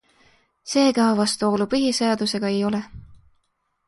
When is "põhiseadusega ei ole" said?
1.73-2.81